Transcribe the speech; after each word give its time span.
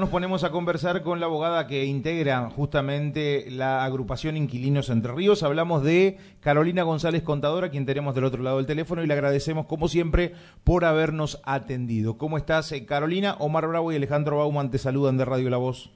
Nos 0.00 0.08
ponemos 0.08 0.42
a 0.42 0.50
conversar 0.50 1.02
con 1.02 1.20
la 1.20 1.26
abogada 1.26 1.66
que 1.66 1.84
integra 1.84 2.48
justamente 2.48 3.44
la 3.50 3.84
agrupación 3.84 4.38
Inquilinos 4.38 4.88
Entre 4.88 5.12
Ríos. 5.12 5.42
Hablamos 5.42 5.82
de 5.82 6.16
Carolina 6.40 6.82
González 6.82 7.22
Contadora, 7.22 7.68
quien 7.68 7.84
tenemos 7.84 8.14
del 8.14 8.24
otro 8.24 8.42
lado 8.42 8.56
del 8.56 8.64
teléfono, 8.64 9.04
y 9.04 9.06
le 9.06 9.12
agradecemos, 9.12 9.66
como 9.66 9.88
siempre, 9.88 10.32
por 10.64 10.86
habernos 10.86 11.42
atendido. 11.44 12.16
¿Cómo 12.16 12.38
estás, 12.38 12.72
eh, 12.72 12.86
Carolina? 12.86 13.36
Omar 13.38 13.68
Bravo 13.68 13.92
y 13.92 13.96
Alejandro 13.96 14.38
Bauman 14.38 14.70
te 14.70 14.78
saludan 14.78 15.18
de 15.18 15.26
Radio 15.26 15.50
La 15.50 15.58
Voz. 15.58 15.90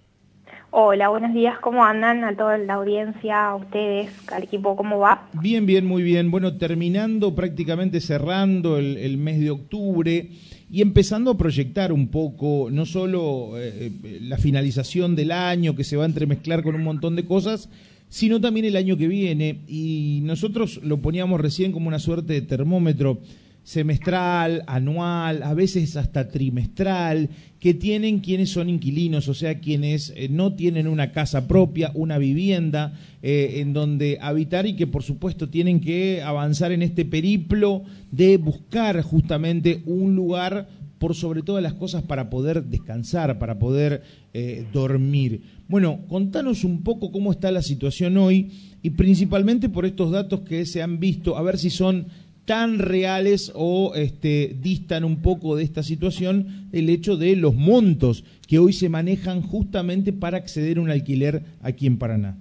Hola, 0.72 1.08
buenos 1.08 1.32
días. 1.32 1.58
¿Cómo 1.60 1.82
andan? 1.82 2.22
A 2.22 2.36
toda 2.36 2.58
la 2.58 2.74
audiencia, 2.74 3.46
a 3.46 3.56
ustedes, 3.56 4.10
al 4.30 4.42
equipo, 4.42 4.76
¿cómo 4.76 4.98
va? 4.98 5.26
Bien, 5.32 5.64
bien, 5.64 5.86
muy 5.86 6.02
bien. 6.02 6.30
Bueno, 6.30 6.58
terminando, 6.58 7.34
prácticamente 7.34 8.02
cerrando 8.02 8.76
el, 8.76 8.98
el 8.98 9.16
mes 9.16 9.40
de 9.40 9.52
octubre 9.52 10.28
y 10.70 10.82
empezando 10.82 11.30
a 11.30 11.38
proyectar 11.38 11.92
un 11.92 12.08
poco, 12.08 12.68
no 12.72 12.86
solo 12.86 13.52
eh, 13.56 13.92
eh, 14.02 14.18
la 14.22 14.36
finalización 14.36 15.14
del 15.14 15.30
año 15.30 15.76
que 15.76 15.84
se 15.84 15.96
va 15.96 16.02
a 16.02 16.06
entremezclar 16.06 16.62
con 16.62 16.74
un 16.74 16.82
montón 16.82 17.14
de 17.14 17.24
cosas, 17.24 17.68
sino 18.08 18.40
también 18.40 18.66
el 18.66 18.76
año 18.76 18.96
que 18.96 19.06
viene. 19.06 19.60
Y 19.68 20.20
nosotros 20.24 20.80
lo 20.82 20.98
poníamos 20.98 21.40
recién 21.40 21.70
como 21.72 21.88
una 21.88 22.00
suerte 22.00 22.32
de 22.32 22.42
termómetro 22.42 23.20
semestral, 23.66 24.62
anual, 24.68 25.42
a 25.42 25.52
veces 25.52 25.96
hasta 25.96 26.28
trimestral, 26.28 27.30
que 27.58 27.74
tienen 27.74 28.20
quienes 28.20 28.50
son 28.50 28.70
inquilinos, 28.70 29.26
o 29.26 29.34
sea, 29.34 29.58
quienes 29.58 30.12
eh, 30.14 30.28
no 30.30 30.54
tienen 30.54 30.86
una 30.86 31.10
casa 31.10 31.48
propia, 31.48 31.90
una 31.94 32.16
vivienda 32.16 32.94
en 33.28 33.72
donde 33.72 34.18
habitar 34.20 34.66
y 34.66 34.76
que 34.76 34.86
por 34.86 35.02
supuesto 35.02 35.48
tienen 35.48 35.80
que 35.80 36.22
avanzar 36.22 36.70
en 36.70 36.82
este 36.82 37.04
periplo 37.04 37.82
de 38.12 38.36
buscar 38.36 39.02
justamente 39.02 39.82
un 39.84 40.14
lugar 40.14 40.68
por 40.98 41.14
sobre 41.14 41.42
todas 41.42 41.62
las 41.62 41.74
cosas 41.74 42.02
para 42.02 42.30
poder 42.30 42.64
descansar, 42.64 43.38
para 43.38 43.58
poder 43.58 44.02
eh, 44.32 44.66
dormir. 44.72 45.42
Bueno, 45.68 46.00
contanos 46.08 46.64
un 46.64 46.82
poco 46.82 47.12
cómo 47.12 47.32
está 47.32 47.50
la 47.50 47.62
situación 47.62 48.16
hoy 48.16 48.50
y 48.82 48.90
principalmente 48.90 49.68
por 49.68 49.84
estos 49.84 50.10
datos 50.10 50.40
que 50.40 50.64
se 50.64 50.82
han 50.82 50.98
visto, 50.98 51.36
a 51.36 51.42
ver 51.42 51.58
si 51.58 51.70
son 51.70 52.06
tan 52.46 52.78
reales 52.78 53.52
o 53.54 53.94
este, 53.94 54.56
distan 54.60 55.04
un 55.04 55.20
poco 55.20 55.56
de 55.56 55.64
esta 55.64 55.82
situación 55.82 56.68
el 56.72 56.88
hecho 56.88 57.16
de 57.16 57.36
los 57.36 57.54
montos 57.54 58.24
que 58.48 58.58
hoy 58.58 58.72
se 58.72 58.88
manejan 58.88 59.42
justamente 59.42 60.12
para 60.12 60.38
acceder 60.38 60.78
a 60.78 60.80
un 60.80 60.90
alquiler 60.90 61.42
aquí 61.62 61.86
en 61.86 61.98
Paraná. 61.98 62.38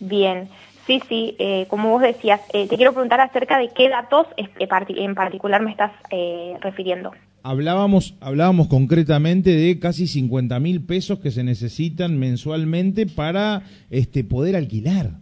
Bien, 0.00 0.48
Sí, 0.90 1.00
sí, 1.08 1.36
eh, 1.38 1.66
como 1.68 1.90
vos 1.90 2.02
decías, 2.02 2.40
eh, 2.52 2.66
te 2.66 2.76
quiero 2.76 2.92
preguntar 2.92 3.20
acerca 3.20 3.58
de 3.58 3.68
qué 3.68 3.88
datos 3.88 4.26
en 4.36 5.14
particular 5.14 5.62
me 5.62 5.70
estás 5.70 5.92
eh, 6.10 6.54
refiriendo. 6.60 7.12
Hablábamos, 7.44 8.16
hablábamos 8.20 8.66
concretamente 8.66 9.50
de 9.50 9.78
casi 9.78 10.08
50 10.08 10.58
mil 10.58 10.82
pesos 10.82 11.20
que 11.20 11.30
se 11.30 11.44
necesitan 11.44 12.18
mensualmente 12.18 13.06
para 13.06 13.62
este, 13.88 14.24
poder 14.24 14.56
alquilar, 14.56 15.12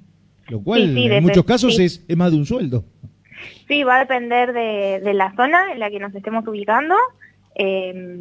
lo 0.49 0.63
cual 0.63 0.97
en 0.97 1.23
muchos 1.23 1.45
casos 1.45 1.79
es, 1.79 2.03
es, 2.09 2.17
más 2.17 2.33
de 2.33 2.39
un 2.39 2.47
sueldo. 2.47 2.87
Sí, 3.67 3.85
va 3.85 3.97
a 3.97 4.01
depender 4.01 4.53
de, 4.53 5.15
la 5.15 5.35
zona 5.35 5.73
en 5.73 5.81
la 5.81 5.91
que 5.91 5.99
nos 5.99 6.15
estemos 6.15 6.47
ubicando, 6.47 6.95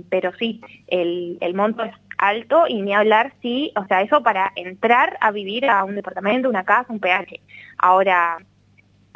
pero 0.09 0.31
sí, 0.37 0.61
el, 0.87 1.53
monto 1.53 1.83
es 1.83 1.93
alto 2.17 2.65
y 2.67 2.81
ni 2.81 2.93
hablar 2.93 3.33
si, 3.41 3.71
o 3.75 3.85
sea, 3.85 4.01
eso 4.01 4.23
para 4.23 4.51
entrar 4.55 5.17
a 5.21 5.31
vivir 5.31 5.69
a 5.69 5.83
un 5.83 5.95
departamento, 5.95 6.49
una 6.49 6.65
casa, 6.65 6.91
un 6.91 6.99
PH. 6.99 7.39
Ahora, 7.77 8.39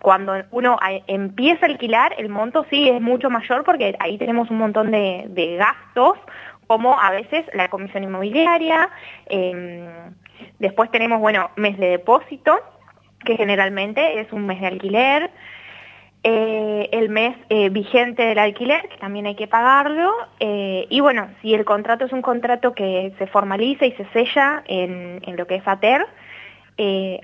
cuando 0.01 0.33
uno 0.51 0.77
empieza 1.07 1.65
a 1.65 1.69
alquilar, 1.69 2.15
el 2.17 2.29
monto 2.29 2.65
sí 2.69 2.89
es 2.89 3.01
mucho 3.01 3.29
mayor 3.29 3.63
porque 3.63 3.95
ahí 3.99 4.17
tenemos 4.17 4.49
un 4.49 4.57
montón 4.57 4.91
de, 4.91 5.55
gastos, 5.57 6.17
como 6.67 6.99
a 6.99 7.11
veces 7.11 7.45
la 7.53 7.69
comisión 7.69 8.03
inmobiliaria, 8.03 8.89
em, 9.27 10.13
después 10.59 10.89
tenemos, 10.89 11.19
bueno, 11.19 11.51
mes 11.55 11.77
de 11.77 11.89
depósito, 11.89 12.59
que 13.23 13.35
generalmente 13.35 14.19
es 14.19 14.31
un 14.31 14.45
mes 14.45 14.59
de 14.61 14.67
alquiler, 14.67 15.31
eh, 16.23 16.87
el 16.91 17.09
mes 17.09 17.35
eh, 17.49 17.69
vigente 17.69 18.21
del 18.21 18.37
alquiler, 18.37 18.87
que 18.89 18.97
también 18.97 19.25
hay 19.25 19.33
que 19.33 19.47
pagarlo, 19.47 20.13
eh, 20.39 20.85
y 20.87 20.99
bueno, 20.99 21.29
si 21.41 21.55
el 21.55 21.65
contrato 21.65 22.05
es 22.05 22.13
un 22.13 22.21
contrato 22.21 22.73
que 22.73 23.11
se 23.17 23.25
formaliza 23.25 23.87
y 23.87 23.93
se 23.93 24.05
sella 24.13 24.61
en, 24.67 25.19
lo 25.35 25.47
que 25.47 25.55
es 25.55 25.67
ATER, 25.67 26.05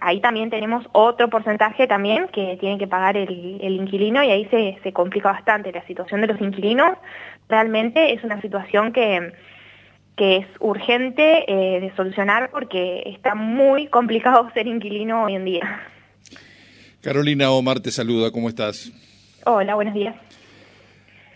ahí 0.01 0.19
también 0.19 0.49
tenemos 0.49 0.85
otro 0.93 1.29
porcentaje 1.29 1.87
también 1.87 2.27
que 2.27 2.57
tiene 2.59 2.77
que 2.77 2.87
pagar 2.87 3.17
el, 3.17 3.29
inquilino 3.61 4.23
y 4.23 4.29
ahí 4.29 4.45
se, 4.45 4.77
se, 4.83 4.93
complica 4.93 5.31
bastante. 5.31 5.71
La 5.71 5.85
situación 5.85 6.21
de 6.21 6.27
los 6.27 6.41
inquilinos 6.41 6.97
realmente 7.49 8.13
es 8.13 8.23
una 8.23 8.39
situación 8.41 8.93
que, 8.93 9.33
que 10.15 10.37
es 10.37 10.47
urgente 10.59 11.45
de 11.47 11.91
solucionar 11.95 12.51
porque 12.51 13.01
está 13.05 13.33
muy 13.33 13.87
complicado 13.87 14.49
ser 14.53 14.67
inquilino 14.67 15.23
hoy 15.23 15.35
en 15.35 15.45
día. 15.45 15.81
Carolina 17.01 17.51
Omar 17.51 17.79
te 17.79 17.91
saluda, 17.91 18.31
¿cómo 18.31 18.49
estás? 18.49 18.91
Hola, 19.45 19.75
buenos 19.75 19.93
días. 19.93 20.15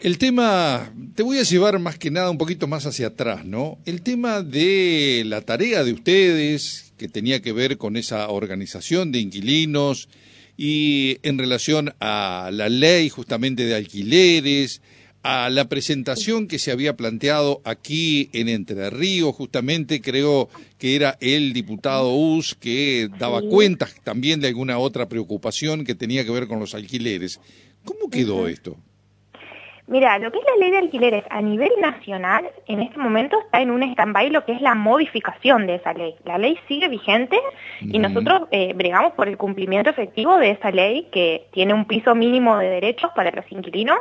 El 0.01 0.17
tema, 0.17 0.91
te 1.13 1.21
voy 1.21 1.37
a 1.37 1.43
llevar 1.43 1.77
más 1.77 1.99
que 1.99 2.09
nada 2.09 2.31
un 2.31 2.39
poquito 2.39 2.65
más 2.65 2.87
hacia 2.87 3.07
atrás, 3.07 3.45
¿no? 3.45 3.77
El 3.85 4.01
tema 4.01 4.41
de 4.41 5.21
la 5.27 5.41
tarea 5.41 5.83
de 5.83 5.93
ustedes, 5.93 6.93
que 6.97 7.07
tenía 7.07 7.41
que 7.41 7.53
ver 7.53 7.77
con 7.77 7.95
esa 7.95 8.27
organización 8.29 9.11
de 9.11 9.19
inquilinos 9.19 10.09
y 10.57 11.19
en 11.21 11.37
relación 11.37 11.93
a 11.99 12.49
la 12.51 12.67
ley 12.67 13.09
justamente 13.09 13.65
de 13.65 13.75
alquileres, 13.75 14.81
a 15.23 15.49
la 15.49 15.65
presentación 15.65 16.47
que 16.47 16.59
se 16.59 16.71
había 16.71 16.95
planteado 16.95 17.61
aquí 17.63 18.29
en 18.33 18.49
Entre 18.49 18.89
Ríos, 18.89 19.35
justamente 19.35 20.01
creo 20.01 20.49
que 20.79 20.95
era 20.95 21.17
el 21.21 21.53
diputado 21.53 22.13
US 22.13 22.55
que 22.55 23.07
daba 23.19 23.41
cuenta 23.41 23.87
también 24.03 24.39
de 24.39 24.47
alguna 24.47 24.77
otra 24.77 25.07
preocupación 25.07 25.85
que 25.85 25.95
tenía 25.95 26.25
que 26.25 26.31
ver 26.31 26.47
con 26.47 26.59
los 26.59 26.73
alquileres. 26.73 27.39
¿Cómo 27.85 28.09
quedó 28.09 28.47
esto? 28.47 28.77
Mira, 29.87 30.17
lo 30.19 30.31
que 30.31 30.39
es 30.39 30.45
la 30.45 30.55
ley 30.55 30.71
de 30.71 30.77
alquileres 30.77 31.23
a 31.29 31.41
nivel 31.41 31.69
nacional, 31.81 32.49
en 32.65 32.81
este 32.81 32.97
momento 32.97 33.37
está 33.41 33.61
en 33.61 33.71
un 33.71 33.83
stand-by 33.83 34.29
lo 34.29 34.45
que 34.45 34.53
es 34.53 34.61
la 34.61 34.73
modificación 34.73 35.67
de 35.67 35.75
esa 35.75 35.91
ley. 35.93 36.15
La 36.23 36.37
ley 36.37 36.57
sigue 36.67 36.87
vigente 36.87 37.37
y 37.81 37.99
nosotros 37.99 38.43
eh, 38.51 38.71
bregamos 38.73 39.11
por 39.13 39.27
el 39.27 39.37
cumplimiento 39.37 39.89
efectivo 39.89 40.37
de 40.37 40.51
esa 40.51 40.71
ley 40.71 41.09
que 41.11 41.47
tiene 41.51 41.73
un 41.73 41.85
piso 41.85 42.15
mínimo 42.15 42.57
de 42.57 42.69
derechos 42.69 43.11
para 43.15 43.31
los 43.31 43.51
inquilinos 43.51 43.97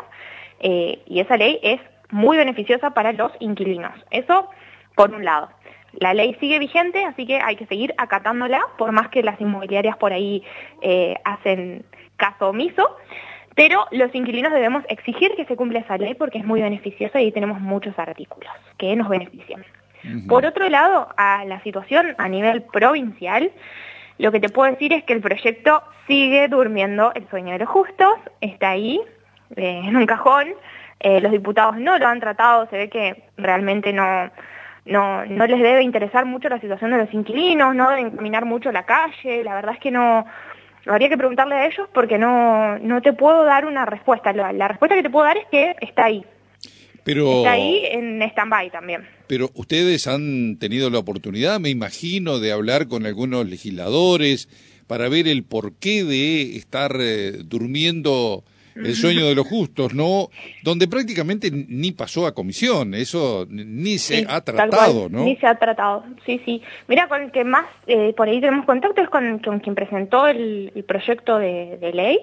eh, 0.60 1.02
y 1.06 1.20
esa 1.20 1.36
ley 1.36 1.58
es 1.62 1.80
muy 2.10 2.36
beneficiosa 2.36 2.90
para 2.90 3.12
los 3.12 3.32
inquilinos. 3.40 3.92
Eso 4.10 4.48
por 4.94 5.14
un 5.14 5.24
lado. 5.24 5.48
La 5.92 6.14
ley 6.14 6.36
sigue 6.40 6.58
vigente, 6.58 7.04
así 7.04 7.26
que 7.26 7.40
hay 7.40 7.56
que 7.56 7.66
seguir 7.66 7.94
acatándola, 7.98 8.60
por 8.78 8.92
más 8.92 9.08
que 9.08 9.22
las 9.22 9.40
inmobiliarias 9.40 9.96
por 9.96 10.12
ahí 10.12 10.42
eh, 10.82 11.16
hacen 11.24 11.84
caso 12.16 12.50
omiso. 12.50 12.96
Pero 13.56 13.86
los 13.90 14.14
inquilinos 14.14 14.52
debemos 14.52 14.84
exigir 14.88 15.32
que 15.36 15.44
se 15.46 15.56
cumpla 15.56 15.80
esa 15.80 15.98
ley 15.98 16.14
porque 16.14 16.38
es 16.38 16.44
muy 16.44 16.62
beneficiosa 16.62 17.20
y 17.20 17.32
tenemos 17.32 17.60
muchos 17.60 17.98
artículos 17.98 18.50
que 18.78 18.94
nos 18.94 19.08
benefician. 19.08 19.64
Por 20.28 20.46
otro 20.46 20.68
lado, 20.70 21.08
a 21.18 21.44
la 21.44 21.62
situación 21.62 22.14
a 22.16 22.28
nivel 22.28 22.62
provincial, 22.62 23.50
lo 24.16 24.32
que 24.32 24.40
te 24.40 24.48
puedo 24.48 24.70
decir 24.70 24.92
es 24.94 25.04
que 25.04 25.12
el 25.12 25.20
proyecto 25.20 25.82
sigue 26.06 26.48
durmiendo 26.48 27.12
el 27.14 27.28
sueño 27.28 27.52
de 27.52 27.58
los 27.58 27.68
justos, 27.68 28.14
está 28.40 28.70
ahí, 28.70 29.00
eh, 29.56 29.82
en 29.84 29.96
un 29.96 30.06
cajón. 30.06 30.48
Eh, 30.98 31.20
los 31.20 31.32
diputados 31.32 31.78
no 31.78 31.98
lo 31.98 32.06
han 32.06 32.20
tratado, 32.20 32.68
se 32.68 32.76
ve 32.76 32.90
que 32.90 33.24
realmente 33.38 33.92
no, 33.92 34.30
no, 34.84 35.24
no 35.24 35.46
les 35.46 35.60
debe 35.60 35.82
interesar 35.82 36.26
mucho 36.26 36.50
la 36.50 36.60
situación 36.60 36.90
de 36.90 36.98
los 36.98 37.14
inquilinos, 37.14 37.74
no 37.74 37.88
deben 37.88 38.10
caminar 38.10 38.44
mucho 38.44 38.70
la 38.70 38.84
calle, 38.84 39.42
la 39.42 39.54
verdad 39.54 39.74
es 39.74 39.80
que 39.80 39.90
no, 39.90 40.26
habría 40.86 41.08
que 41.08 41.16
preguntarle 41.16 41.54
a 41.54 41.66
ellos 41.66 41.88
porque 41.92 42.18
no, 42.18 42.78
no 42.78 43.02
te 43.02 43.12
puedo 43.12 43.44
dar 43.44 43.66
una 43.66 43.86
respuesta. 43.86 44.32
La, 44.32 44.68
respuesta 44.68 44.96
que 44.96 45.02
te 45.02 45.10
puedo 45.10 45.24
dar 45.24 45.36
es 45.36 45.46
que 45.50 45.74
está 45.80 46.06
ahí. 46.06 46.24
Pero, 47.02 47.38
está 47.38 47.52
ahí 47.52 47.82
en 47.90 48.20
stand-by 48.22 48.70
también. 48.70 49.08
Pero 49.26 49.50
ustedes 49.54 50.06
han 50.06 50.58
tenido 50.58 50.90
la 50.90 50.98
oportunidad, 50.98 51.58
me 51.60 51.70
imagino, 51.70 52.38
de 52.38 52.52
hablar 52.52 52.88
con 52.88 53.06
algunos 53.06 53.48
legisladores 53.48 54.48
para 54.86 55.08
ver 55.08 55.28
el 55.28 55.44
porqué 55.44 56.04
de 56.04 56.56
estar 56.56 56.96
eh, 57.00 57.38
durmiendo 57.44 58.44
el 58.74 58.94
sueño 58.94 59.26
de 59.26 59.34
los 59.34 59.46
justos, 59.46 59.94
¿no? 59.94 60.28
Donde 60.62 60.88
prácticamente 60.88 61.50
ni 61.50 61.92
pasó 61.92 62.26
a 62.26 62.34
comisión, 62.34 62.94
eso 62.94 63.46
ni 63.48 63.98
se 63.98 64.26
ha 64.28 64.40
tratado, 64.42 65.08
¿no? 65.08 65.24
Ni 65.24 65.36
se 65.36 65.46
ha 65.46 65.56
tratado, 65.56 66.04
sí, 66.24 66.40
sí. 66.44 66.62
Mira, 66.88 67.08
con 67.08 67.22
el 67.22 67.30
que 67.30 67.44
más 67.44 67.66
eh, 67.86 68.12
por 68.16 68.28
ahí 68.28 68.40
tenemos 68.40 68.66
contacto 68.66 69.02
es 69.02 69.08
con, 69.08 69.38
quien 69.38 69.74
presentó 69.74 70.26
el, 70.26 70.72
proyecto 70.86 71.38
de, 71.38 71.90
ley 71.92 72.18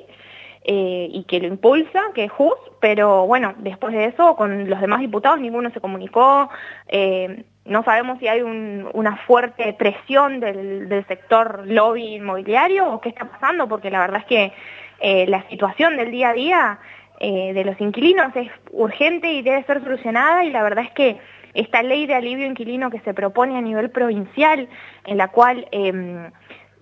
eh, 0.64 1.10
y 1.12 1.24
que 1.24 1.40
lo 1.40 1.48
impulsa, 1.48 2.02
que 2.14 2.26
es 2.26 2.32
JUS, 2.32 2.56
pero 2.80 3.26
bueno, 3.26 3.54
después 3.60 3.94
de 3.94 4.06
eso, 4.06 4.36
con 4.36 4.70
los 4.70 4.82
demás 4.82 5.00
diputados 5.00 5.40
ninguno 5.40 5.72
se 5.72 5.80
comunicó. 5.82 6.50
Eh, 6.88 7.44
no 7.66 7.84
sabemos 7.84 8.20
si 8.20 8.28
hay 8.30 8.42
una 8.42 9.18
fuerte 9.28 9.74
presión 9.74 10.40
del, 10.40 10.88
del 10.88 11.06
sector 11.08 11.68
lobby 11.68 12.16
inmobiliario 12.16 12.94
o 12.94 13.02
qué 13.02 13.10
está 13.10 13.26
pasando, 13.26 13.68
porque 13.68 13.92
la 13.92 14.00
verdad 14.00 14.22
es 14.22 14.26
que 14.26 14.54
eh, 15.00 15.26
la 15.28 15.48
situación 15.50 15.98
del 15.98 16.12
día 16.12 16.30
a 16.30 16.34
día 16.34 16.80
eh, 17.20 17.54
de 17.54 17.66
los 17.66 17.80
inquilinos 17.82 18.36
es 18.36 18.50
urgente 18.72 19.32
y 19.32 19.42
debe 19.42 19.64
ser 19.64 19.84
solucionada 19.84 20.44
y 20.44 20.52
la 20.52 20.64
verdad 20.64 20.86
es 20.86 20.92
que 20.92 21.18
esta 21.54 21.82
ley 21.82 22.06
de 22.06 22.14
alivio 22.14 22.46
inquilino 22.46 22.92
que 22.92 23.00
se 23.00 23.14
propone 23.14 23.58
a 23.58 23.62
nivel 23.62 23.90
provincial, 23.90 24.68
en 25.06 25.18
la 25.18 25.30
cual 25.30 25.68
em, 25.72 26.32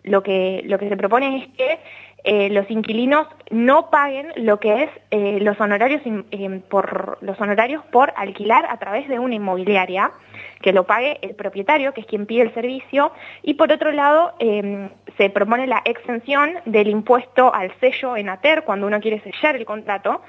lo, 0.04 0.22
que, 0.24 0.62
lo 0.66 0.78
que 0.78 0.90
se 0.90 0.98
propone 0.98 1.38
es 1.38 1.48
que 1.58 1.80
eh, 2.27 2.50
los 2.50 2.69
inquilinos 2.72 3.27
no 3.51 3.92
paguen 3.92 4.31
lo 4.36 4.60
que 4.60 4.83
es 4.83 4.89
eh, 5.12 5.38
los 5.42 5.62
honorarios 5.62 6.01
em, 6.31 6.60
por 6.62 7.19
los 7.22 7.39
honorarios 7.39 7.86
por 7.92 8.12
alquilar 8.18 8.66
a 8.66 8.77
través 8.77 9.07
de 9.07 9.19
una 9.19 9.36
inmobiliaria 9.36 10.12
que 10.60 10.74
lo 10.74 10.86
pague 10.86 11.19
el 11.22 11.36
propietario 11.36 11.94
que 11.94 12.01
es 12.01 12.07
quien 12.07 12.25
pide 12.25 12.42
el 12.42 12.54
servicio 12.56 13.12
y 13.44 13.54
por 13.54 13.72
otro 13.72 13.92
lado 13.92 14.33
em, 14.39 14.89
se 15.18 15.30
propone 15.30 15.68
la 15.68 15.83
exención 15.86 16.56
del 16.66 16.88
impuesto 16.88 17.54
al 17.54 17.72
sello 17.80 18.18
en 18.18 18.30
ATER 18.30 18.63
cuando 18.63 18.88
uno 18.88 19.00
quiere 19.00 19.21
sellar 19.21 19.56
el 19.56 19.66
contrato. 19.66 20.24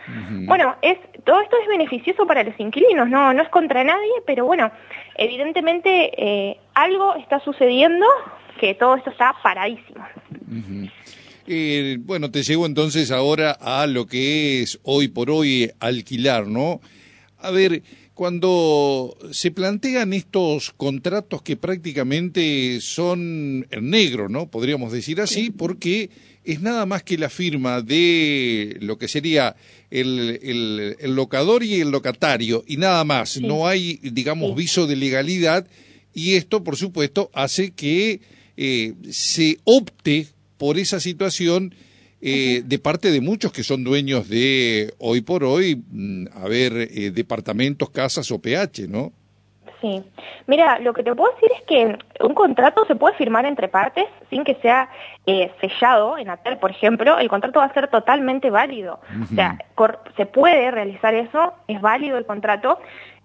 Bueno 0.46 0.76
es 0.82 0.98
todo 1.24 1.40
esto 1.40 1.56
es 1.62 1.66
beneficioso 1.66 2.26
para 2.26 2.42
los 2.42 2.60
inquilinos 2.60 3.08
no 3.08 3.32
no 3.32 3.42
es 3.42 3.48
contra 3.48 3.82
nadie 3.82 4.12
pero 4.26 4.44
bueno 4.44 4.70
evidentemente 5.14 6.12
eh, 6.18 6.58
algo 6.74 7.14
está 7.14 7.40
sucediendo 7.40 8.04
que 8.60 8.74
todo 8.74 8.96
esto 8.96 9.10
está 9.10 9.34
paradísimo 9.42 10.04
eh, 11.46 11.98
bueno, 12.00 12.30
te 12.30 12.42
llevo 12.42 12.66
entonces 12.66 13.10
ahora 13.10 13.52
a 13.52 13.86
lo 13.86 14.06
que 14.06 14.62
es 14.62 14.78
hoy 14.82 15.08
por 15.08 15.30
hoy 15.30 15.70
alquilar, 15.80 16.46
¿no? 16.46 16.80
A 17.38 17.50
ver, 17.50 17.82
cuando 18.14 19.16
se 19.30 19.50
plantean 19.50 20.12
estos 20.14 20.72
contratos 20.72 21.42
que 21.42 21.56
prácticamente 21.56 22.80
son 22.80 23.66
en 23.70 23.90
negro, 23.90 24.28
¿no? 24.28 24.50
Podríamos 24.50 24.90
decir 24.90 25.20
así, 25.20 25.50
porque 25.50 26.08
es 26.42 26.62
nada 26.62 26.86
más 26.86 27.02
que 27.02 27.18
la 27.18 27.28
firma 27.28 27.82
de 27.82 28.78
lo 28.80 28.96
que 28.96 29.08
sería 29.08 29.56
el, 29.90 30.96
el, 30.98 31.14
locador 31.14 31.62
y 31.62 31.74
el 31.74 31.90
locatario, 31.90 32.64
y 32.66 32.78
nada 32.78 33.04
más, 33.04 33.40
no 33.40 33.66
hay, 33.66 34.00
digamos, 34.02 34.56
viso 34.56 34.86
de 34.86 34.96
legalidad, 34.96 35.66
y 36.14 36.36
esto, 36.36 36.64
por 36.64 36.76
supuesto, 36.76 37.30
hace 37.34 37.72
que 37.72 38.20
eh, 38.56 38.94
se 39.10 39.58
opte 39.64 40.28
por 40.58 40.78
esa 40.78 41.00
situación 41.00 41.74
eh, 42.20 42.62
de 42.64 42.78
parte 42.78 43.10
de 43.10 43.20
muchos 43.20 43.52
que 43.52 43.62
son 43.62 43.84
dueños 43.84 44.28
de 44.28 44.94
hoy 44.98 45.20
por 45.20 45.44
hoy, 45.44 45.82
mm, 45.90 46.26
a 46.34 46.48
ver, 46.48 46.72
eh, 46.74 47.10
departamentos, 47.10 47.90
casas 47.90 48.30
o 48.30 48.40
PH, 48.40 48.88
¿no? 48.88 49.12
Sí. 49.80 50.02
Mira, 50.46 50.78
lo 50.78 50.94
que 50.94 51.02
te 51.02 51.14
puedo 51.14 51.32
decir 51.34 51.50
es 51.54 51.62
que 51.66 52.24
un 52.24 52.34
contrato 52.34 52.86
se 52.86 52.96
puede 52.96 53.16
firmar 53.16 53.44
entre 53.44 53.68
partes 53.68 54.06
sin 54.30 54.44
que 54.44 54.54
sea 54.56 54.88
eh, 55.26 55.52
sellado 55.60 56.18
en 56.18 56.30
ATER, 56.30 56.58
por 56.58 56.70
ejemplo, 56.70 57.18
el 57.18 57.28
contrato 57.28 57.60
va 57.60 57.66
a 57.66 57.74
ser 57.74 57.88
totalmente 57.88 58.50
válido. 58.50 59.00
O 59.22 59.26
sea, 59.34 59.58
se 60.16 60.26
puede 60.26 60.70
realizar 60.70 61.14
eso, 61.14 61.54
es 61.68 61.80
válido 61.80 62.18
el 62.18 62.26
contrato, 62.26 62.78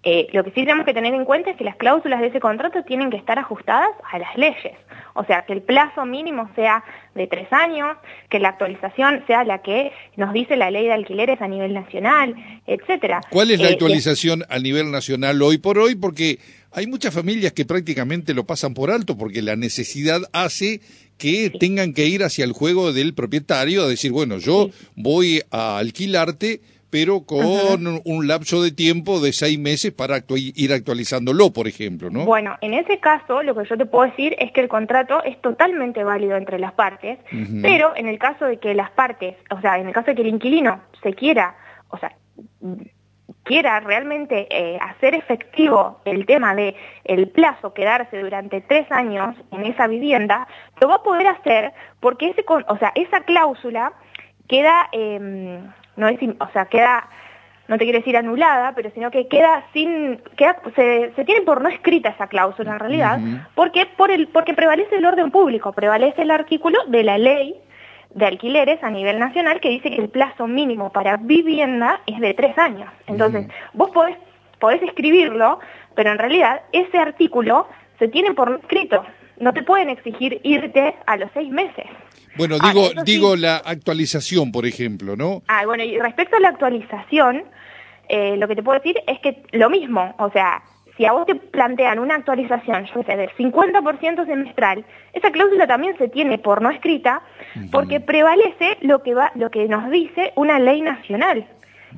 eh, 0.04 0.28
lo 0.34 0.44
que 0.44 0.50
sí 0.50 0.62
tenemos 0.62 0.84
que 0.84 0.96
tener 0.96 1.14
en 1.14 1.26
cuenta 1.26 1.52
es 1.52 1.58
que 1.58 1.64
las 1.64 1.76
cláusulas 1.76 2.22
de 2.22 2.28
ese 2.28 2.40
contrato 2.40 2.84
tienen 2.84 3.12
que 3.12 3.18
estar 3.18 3.38
ajustadas 3.38 3.92
a 4.12 4.18
las 4.18 4.36
leyes. 4.36 4.74
O 5.14 5.24
sea, 5.26 5.44
que 5.46 5.54
el 5.54 5.62
plazo 5.62 6.06
mínimo 6.06 6.50
sea 6.56 6.84
de 7.14 7.28
tres 7.28 7.52
años, 7.54 7.98
que 8.30 8.40
la 8.40 8.50
actualización 8.50 9.24
sea 9.28 9.44
la 9.44 9.60
que 9.60 9.92
nos 10.16 10.34
dice 10.34 10.56
la 10.56 10.72
ley 10.72 10.86
de 10.86 10.94
alquileres 10.94 11.40
a 11.40 11.48
nivel 11.48 11.74
nacional, 11.74 12.36
etcétera. 12.66 13.22
¿Cuál 13.30 13.52
es 13.52 13.60
la 13.60 13.70
eh, 13.70 13.74
actualización 13.74 14.44
a 14.50 14.58
nivel 14.58 14.90
nacional 14.90 15.40
hoy 15.42 15.60
por 15.60 15.78
hoy? 15.78 15.94
Porque 15.94 16.40
hay 16.72 16.88
muchas 16.88 17.14
familias 17.14 17.54
que 17.54 17.66
prácticamente 17.66 18.34
lo 18.34 18.46
pasan 18.46 18.74
por 18.74 18.92
alto 18.92 19.18
porque 19.18 19.42
la 19.42 19.56
necesidad 19.56 20.22
hace 20.34 20.82
que 21.18 21.52
tengan 21.60 21.94
que 21.94 22.08
ir 22.08 22.24
hacia 22.24 22.46
el 22.46 22.52
juego 22.52 22.94
del 22.94 23.14
propietario 23.14 23.84
a 23.84 23.88
decir, 23.88 24.12
bueno, 24.12 24.38
yo 24.38 24.70
voy 24.96 25.42
a 25.52 25.78
alquilarte 25.78 26.62
pero 26.92 27.22
con 27.22 28.02
un 28.04 28.28
lapso 28.28 28.62
de 28.62 28.72
tiempo 28.72 29.20
de 29.22 29.32
seis 29.32 29.58
meses 29.58 29.92
para 29.94 30.24
ir 30.36 30.74
actualizándolo, 30.74 31.52
por 31.52 31.68
ejemplo, 31.68 32.10
¿no? 32.10 32.26
Bueno, 32.26 32.58
en 32.62 32.74
ese 32.74 33.00
caso, 33.00 33.42
lo 33.42 33.56
que 33.56 33.68
yo 33.68 33.78
te 33.78 33.86
puedo 33.86 34.10
decir 34.10 34.36
es 34.38 34.52
que 34.52 34.60
el 34.60 34.68
contrato 34.68 35.24
es 35.24 35.42
totalmente 35.42 36.04
válido 36.04 36.36
entre 36.36 36.60
las 36.60 36.74
partes, 36.74 37.18
pero 37.62 37.96
en 37.96 38.08
el 38.08 38.20
caso 38.20 38.46
de 38.46 38.58
que 38.58 38.74
las 38.74 38.92
partes, 38.92 39.38
o 39.50 39.62
sea, 39.62 39.80
en 39.80 39.88
el 39.88 39.94
caso 39.94 40.08
de 40.08 40.16
que 40.16 40.22
el 40.22 40.28
inquilino 40.28 40.82
se 41.02 41.14
quiera, 41.14 41.56
o 41.88 41.98
sea, 41.98 42.14
quiera 43.44 43.80
realmente 43.80 44.48
eh, 44.50 44.78
hacer 44.82 45.16
efectivo 45.16 46.00
el 46.06 46.26
tema 46.26 46.54
de 46.54 46.76
el 47.04 47.28
plazo 47.30 47.74
quedarse 47.74 48.20
durante 48.20 48.62
tres 48.62 48.92
años 48.92 49.36
en 49.52 49.66
esa 49.66 49.88
vivienda, 49.88 50.48
lo 50.80 50.88
va 50.88 50.96
a 50.96 51.04
poder 51.04 51.28
hacer 51.28 51.74
porque 52.00 52.30
ese, 52.30 52.46
o 52.48 52.78
sea, 52.78 52.92
esa 52.96 53.22
cláusula 53.22 53.94
queda 54.48 54.90
eh, 54.92 55.60
no 55.96 56.08
es, 56.08 56.20
o 56.40 56.50
sea, 56.52 56.66
queda, 56.66 57.08
no 57.68 57.78
te 57.78 57.86
quiero 57.86 58.00
decir 58.00 58.18
anulada, 58.18 58.74
pero 58.76 58.92
sino 58.92 59.12
que 59.12 59.28
queda 59.28 59.64
sin, 59.74 60.22
queda, 60.36 60.58
se, 60.76 61.14
se 61.16 61.26
tiene 61.26 61.42
por 61.42 61.62
no 61.62 61.70
escrita 61.70 62.10
esa 62.10 62.28
cláusula 62.28 62.74
en 62.74 62.80
realidad, 62.80 63.20
porque, 63.56 63.86
por 63.86 64.12
el, 64.12 64.28
porque 64.28 64.54
prevalece 64.54 64.96
el 64.96 65.06
orden 65.06 65.32
público, 65.32 65.72
prevalece 65.74 66.24
el 66.24 66.32
artículo 66.32 66.80
de 66.88 67.04
la 67.04 67.18
ley 67.18 67.56
de 68.14 68.26
alquileres 68.26 68.84
a 68.84 68.90
nivel 68.90 69.20
nacional 69.20 69.60
que 69.60 69.70
dice 69.70 69.90
que 69.90 70.02
el 70.02 70.10
plazo 70.10 70.48
mínimo 70.48 70.92
para 70.92 71.18
vivienda 71.18 72.02
es 72.06 72.20
de 72.20 72.34
tres 72.34 72.58
años. 72.58 72.90
Entonces, 73.08 73.48
vos 73.74 73.90
podés, 73.92 74.18
podés 74.60 74.82
escribirlo, 74.84 75.60
pero 75.96 76.12
en 76.12 76.18
realidad 76.18 76.62
ese 76.72 76.98
artículo 76.98 77.68
se 78.00 78.08
tiene 78.08 78.34
por 78.34 78.60
escrito. 78.62 79.04
No 79.40 79.54
te 79.54 79.64
pueden 79.64 79.90
exigir 79.90 80.40
irte 80.44 80.96
a 81.06 81.18
los 81.18 81.30
seis 81.34 81.50
meses. 81.50 81.86
Bueno, 82.36 82.58
ah, 82.62 82.70
digo, 82.70 82.90
digo 83.04 83.36
la 83.36 83.58
actualización, 83.58 84.52
por 84.52 84.66
ejemplo, 84.66 85.16
¿no? 85.16 85.42
Ah, 85.48 85.66
bueno, 85.66 85.84
y 85.84 85.98
respecto 86.00 86.38
a 86.38 86.40
la 86.40 86.50
actualización, 86.50 87.44
eh, 88.08 88.36
lo 88.38 88.48
que 88.48 88.56
te 88.56 88.64
puedo 88.64 88.80
decir 88.80 88.98
es 89.08 89.20
que 89.20 89.44
lo 89.52 89.70
mismo, 89.70 90.16
o 90.18 90.32
sea, 90.32 90.62
si 91.02 91.06
a 91.08 91.14
vos 91.14 91.26
te 91.26 91.34
plantean 91.34 91.98
una 91.98 92.14
actualización, 92.14 92.86
yo 92.94 93.02
sé, 93.02 93.18
del 93.18 93.32
50% 93.32 94.24
semestral, 94.24 94.86
esa 95.14 95.32
cláusula 95.32 95.66
también 95.66 95.98
se 95.98 96.10
tiene 96.10 96.38
por 96.38 96.62
no 96.62 96.70
escrita, 96.70 97.24
porque 97.72 98.00
prevalece 98.00 98.78
lo 98.82 99.02
que 99.02 99.16
va, 99.16 99.32
lo 99.34 99.50
que 99.50 99.68
nos 99.68 99.90
dice 99.90 100.32
una 100.36 100.60
ley 100.60 100.84
nacional, 100.84 101.48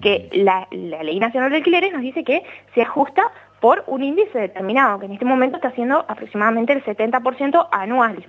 que 0.02 0.30
la, 0.32 0.70
ley 0.72 1.20
nacional 1.20 1.50
de 1.50 1.58
alquileres 1.58 1.92
nos 1.92 2.02
dice 2.02 2.24
que 2.24 2.44
se 2.74 2.82
ajusta 2.82 3.24
por 3.60 3.84
un 3.88 4.04
índice 4.04 4.40
determinado, 4.40 5.00
que 5.00 5.08
en 5.08 5.12
este 5.12 5.26
momento 5.26 5.58
está 5.58 5.72
siendo 5.72 6.06
aproximadamente 6.08 6.72
el 6.72 6.82
70% 6.86 7.68
anual. 7.74 8.26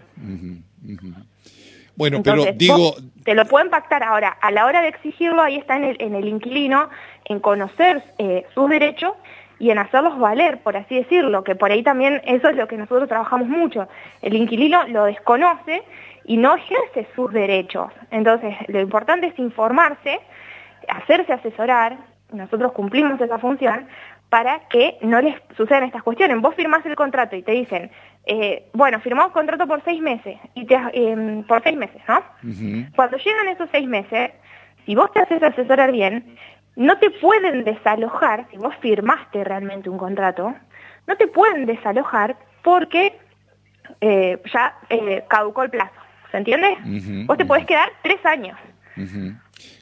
Bueno, 1.94 2.20
pero 2.24 2.46
digo... 2.52 2.96
Te 3.22 3.36
lo 3.36 3.46
pueden 3.46 3.70
pactar 3.70 4.02
ahora. 4.02 4.36
A 4.42 4.50
la 4.50 4.66
hora 4.66 4.82
de 4.82 4.88
exigirlo, 4.88 5.40
ahí 5.40 5.56
está 5.56 5.76
en 5.76 5.84
el, 5.84 5.96
en 6.00 6.16
el 6.16 6.26
inquilino, 6.26 6.90
en 7.26 7.38
conocer 7.38 8.02
eh, 8.18 8.44
sus 8.54 8.68
derechos 8.68 9.12
y 9.58 9.70
en 9.70 9.78
hacerlos 9.78 10.18
valer, 10.18 10.58
por 10.62 10.76
así 10.76 10.96
decirlo, 10.96 11.44
que 11.44 11.54
por 11.54 11.70
ahí 11.70 11.82
también 11.82 12.20
eso 12.24 12.48
es 12.48 12.56
lo 12.56 12.66
que 12.66 12.76
nosotros 12.76 13.08
trabajamos 13.08 13.48
mucho. 13.48 13.88
El 14.22 14.34
inquilino 14.34 14.86
lo 14.88 15.04
desconoce 15.04 15.82
y 16.24 16.36
no 16.36 16.56
ejerce 16.56 17.06
sus 17.14 17.32
derechos. 17.32 17.92
Entonces, 18.10 18.54
lo 18.68 18.80
importante 18.80 19.28
es 19.28 19.38
informarse, 19.38 20.20
hacerse 20.88 21.32
asesorar, 21.32 21.98
nosotros 22.32 22.72
cumplimos 22.72 23.20
esa 23.20 23.38
función, 23.38 23.86
para 24.28 24.60
que 24.68 24.98
no 25.02 25.20
les 25.20 25.36
sucedan 25.56 25.84
estas 25.84 26.02
cuestiones. 26.02 26.40
Vos 26.40 26.56
firmás 26.56 26.84
el 26.86 26.96
contrato 26.96 27.36
y 27.36 27.42
te 27.42 27.52
dicen, 27.52 27.90
eh, 28.26 28.64
bueno, 28.72 28.98
firmamos 28.98 29.32
contrato 29.32 29.66
por 29.68 29.84
seis 29.84 30.00
meses, 30.00 30.38
y 30.54 30.64
te, 30.66 30.76
em, 30.92 31.44
por 31.44 31.62
seis 31.62 31.76
meses, 31.76 32.02
¿no? 32.08 32.20
Cuando 32.96 33.16
llegan 33.18 33.48
esos 33.48 33.68
seis 33.70 33.86
meses, 33.86 34.32
si 34.84 34.94
vos 34.94 35.12
te 35.12 35.20
haces 35.20 35.42
asesorar 35.42 35.92
bien, 35.92 36.36
no 36.76 36.98
te 36.98 37.10
pueden 37.10 37.64
desalojar, 37.64 38.46
si 38.50 38.56
vos 38.56 38.74
firmaste 38.80 39.44
realmente 39.44 39.88
un 39.88 39.98
contrato, 39.98 40.54
no 41.06 41.16
te 41.16 41.26
pueden 41.26 41.66
desalojar 41.66 42.36
porque 42.62 43.18
eh, 44.00 44.40
ya 44.52 44.76
eh, 44.88 45.24
caducó 45.28 45.62
el 45.62 45.70
plazo, 45.70 45.94
¿se 46.30 46.38
entiende? 46.38 46.76
vos 47.26 47.36
te 47.36 47.44
podés 47.44 47.66
quedar 47.66 47.90
tres 48.02 48.24
años. 48.24 48.58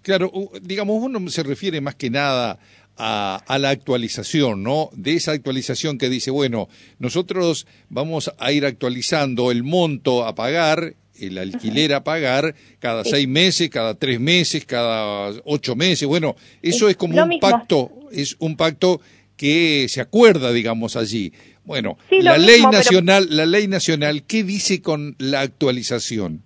Claro, 0.03 0.31
digamos, 0.61 1.03
uno 1.03 1.29
se 1.29 1.43
refiere 1.43 1.81
más 1.81 1.95
que 1.95 2.11
nada 2.11 2.59
a, 2.97 3.59
la 3.59 3.71
actualización, 3.71 4.63
¿no? 4.63 4.91
De 4.93 5.15
esa 5.15 5.33
actualización 5.33 5.99
que 5.99 6.09
dice, 6.09 6.31
bueno, 6.31 6.69
nosotros 6.99 7.67
vamos 7.89 8.33
a 8.39 8.53
ir 8.53 8.65
actualizando 8.67 9.51
el 9.51 9.63
monto 9.63 10.25
a 10.27 10.35
pagar, 10.35 10.95
el 11.23 11.39
alquiler 11.39 11.95
a 11.95 12.05
pagar 12.05 12.55
cada 12.79 13.05
seis 13.05 13.29
meses, 13.29 13.71
cada 13.71 13.95
tres 13.95 14.21
meses, 14.21 14.65
cada 14.65 15.33
ocho 15.45 15.77
meses. 15.77 16.07
Bueno, 16.07 16.37
eso 16.61 16.89
es, 16.89 16.97
como 16.97 17.23
un 17.23 17.39
pacto, 17.41 17.91
es 18.11 18.37
un 18.39 18.57
pacto 18.57 19.01
que 19.37 19.87
se 19.89 20.01
acuerda, 20.01 20.53
digamos, 20.53 20.97
allí. 20.97 21.33
Bueno, 21.65 21.97
la 22.11 22.39
ley 22.39 22.63
nacional, 22.63 23.29
la 23.31 23.47
ley 23.47 23.69
nacional, 23.69 24.25
¿qué 24.25 24.45
dice 24.45 24.83
con 24.83 25.15
la 25.19 25.41
actualización? 25.41 26.43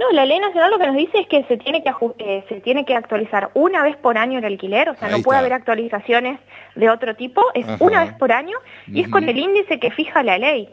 No, 0.00 0.10
la 0.12 0.24
ley 0.24 0.38
nacional 0.38 0.70
lo 0.70 0.78
que 0.78 0.86
nos 0.86 0.96
dice 0.96 1.18
es 1.18 1.26
que 1.26 1.44
se 1.44 1.58
tiene 1.58 1.82
que, 1.82 1.92
eh, 2.20 2.42
se 2.48 2.62
tiene 2.62 2.86
que 2.86 2.94
actualizar 2.94 3.50
una 3.52 3.82
vez 3.82 3.96
por 3.96 4.16
año 4.16 4.38
el 4.38 4.46
alquiler, 4.46 4.88
o 4.88 4.94
sea, 4.96 5.10
no 5.10 5.20
puede 5.20 5.40
haber 5.40 5.52
actualizaciones 5.52 6.40
de 6.74 6.88
otro 6.88 7.14
tipo, 7.16 7.42
es 7.52 7.66
una 7.80 8.06
vez 8.06 8.14
por 8.14 8.32
año 8.32 8.56
y 8.86 9.02
es 9.02 9.10
con 9.10 9.28
el 9.28 9.38
índice 9.38 9.78
que 9.78 9.90
fija 9.90 10.22
la 10.22 10.38
ley. 10.38 10.70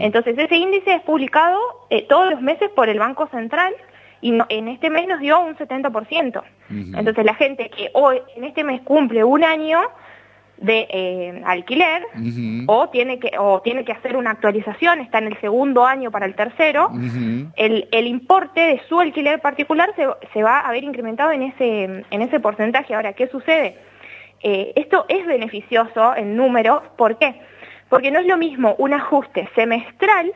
Entonces, 0.00 0.38
ese 0.38 0.56
índice 0.56 0.94
es 0.94 1.02
publicado 1.02 1.60
eh, 1.90 2.06
todos 2.08 2.30
los 2.30 2.40
meses 2.40 2.70
por 2.70 2.88
el 2.88 2.98
Banco 2.98 3.28
Central 3.30 3.74
y 4.22 4.38
en 4.48 4.68
este 4.68 4.88
mes 4.88 5.06
nos 5.06 5.20
dio 5.20 5.40
un 5.40 5.56
70%. 5.56 6.42
Entonces, 6.70 7.24
la 7.24 7.34
gente 7.34 7.68
que 7.68 7.90
hoy, 7.92 8.22
en 8.34 8.44
este 8.44 8.64
mes 8.64 8.80
cumple 8.80 9.24
un 9.24 9.44
año, 9.44 9.82
de 10.60 10.86
eh, 10.90 11.42
alquiler 11.46 12.02
o 12.66 12.88
tiene 12.90 13.18
que 13.18 13.32
o 13.38 13.62
tiene 13.62 13.84
que 13.84 13.92
hacer 13.92 14.16
una 14.16 14.32
actualización 14.32 15.00
está 15.00 15.18
en 15.18 15.28
el 15.28 15.40
segundo 15.40 15.86
año 15.86 16.10
para 16.10 16.26
el 16.26 16.34
tercero 16.34 16.90
el, 17.56 17.88
el, 17.90 18.06
importe 18.06 18.60
de 18.60 18.82
su 18.86 19.00
alquiler 19.00 19.40
particular 19.40 19.90
se, 19.96 20.06
se, 20.32 20.42
va 20.42 20.60
a 20.60 20.70
ver 20.70 20.84
incrementado 20.84 21.32
en 21.32 21.42
ese 21.42 22.04
en 22.10 22.22
ese 22.22 22.40
porcentaje. 22.40 22.94
Ahora 22.94 23.14
qué 23.14 23.28
sucede 23.28 23.78
eh, 24.42 24.72
esto 24.76 25.06
es 25.08 25.26
beneficioso 25.26 26.14
en 26.14 26.36
números 26.36 26.82
¿por 26.96 27.16
qué? 27.16 27.40
porque 27.88 28.10
no 28.10 28.18
es 28.18 28.26
lo 28.26 28.36
mismo 28.36 28.74
un 28.78 28.92
ajuste 28.92 29.48
semestral 29.54 30.30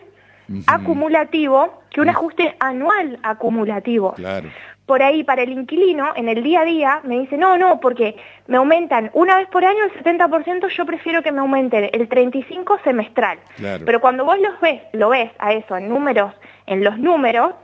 acumulativo 0.66 1.82
que 1.90 2.00
un 2.00 2.08
ajuste 2.10 2.54
anual 2.60 3.18
acumulativo. 3.22 4.12
Claro 4.12 4.48
por 4.86 5.02
ahí 5.02 5.24
para 5.24 5.42
el 5.42 5.50
inquilino, 5.50 6.12
en 6.14 6.28
el 6.28 6.42
día 6.42 6.60
a 6.60 6.64
día, 6.64 7.00
me 7.04 7.20
dice, 7.20 7.38
no, 7.38 7.56
no, 7.56 7.80
porque 7.80 8.16
me 8.46 8.58
aumentan 8.58 9.10
una 9.14 9.36
vez 9.36 9.48
por 9.48 9.64
año 9.64 9.84
el 9.84 9.92
70%, 9.92 10.68
yo 10.68 10.86
prefiero 10.86 11.22
que 11.22 11.32
me 11.32 11.40
aumenten 11.40 11.88
el 11.92 12.08
35% 12.08 12.82
semestral. 12.84 13.38
Pero 13.84 14.00
cuando 14.00 14.24
vos 14.24 14.38
los 14.38 14.60
ves, 14.60 14.82
lo 14.92 15.10
ves 15.10 15.30
a 15.38 15.52
eso 15.54 15.76
en 15.76 15.88
números, 15.88 16.34
en 16.66 16.84
los 16.84 16.98
números, 16.98 17.54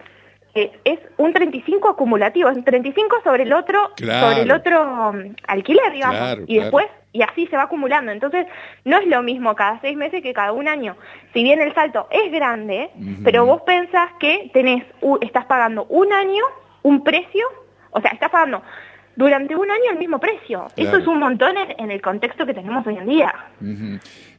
eh, 0.55 0.73
es 0.85 0.99
un 1.19 1.33
35 1.33 1.91
acumulativo, 1.91 2.49
es 2.49 2.57
un 2.57 2.65
35 2.65 3.19
sobre 3.23 3.45
el 3.45 3.53
otro, 3.53 3.91
sobre 3.97 4.43
el 4.43 4.51
otro 4.51 5.11
um, 5.11 5.35
alquiler, 5.47 5.93
digamos, 5.93 6.39
y 6.47 6.59
después 6.59 6.87
y 7.13 7.23
así 7.23 7.47
se 7.49 7.57
va 7.57 7.65
acumulando. 7.65 8.13
Entonces, 8.13 8.47
no 8.85 8.99
es 8.99 9.07
lo 9.07 9.23
mismo 9.23 9.55
cada 9.57 9.81
seis 9.81 9.97
meses 9.97 10.23
que 10.23 10.33
cada 10.33 10.53
un 10.53 10.69
año. 10.69 10.97
Si 11.35 11.43
bien 11.43 11.61
el 11.61 11.75
salto 11.75 12.07
es 12.11 12.31
grande, 12.31 12.91
pero 13.25 13.45
vos 13.47 13.63
pensás 13.63 14.11
que 14.21 14.51
tenés, 14.53 14.85
estás 15.21 15.45
pagando 15.47 15.87
un 15.89 16.13
año 16.13 16.45
un 16.83 17.03
precio, 17.03 17.47
o 17.91 18.01
sea, 18.01 18.11
está 18.11 18.29
pagando 18.29 18.63
durante 19.17 19.55
un 19.55 19.71
año 19.71 19.91
el 19.93 19.99
mismo 19.99 20.19
precio. 20.19 20.69
Eso 20.77 20.97
es 20.97 21.07
un 21.07 21.19
montón 21.19 21.55
en, 21.79 21.91
el 21.91 22.01
contexto 22.01 22.47
que 22.47 22.55
tenemos 22.55 22.87
hoy 22.87 22.97
en 22.97 23.07
día. 23.07 23.35